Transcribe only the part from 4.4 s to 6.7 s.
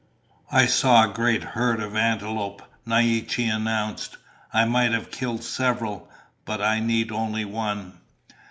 "I might have killed several, but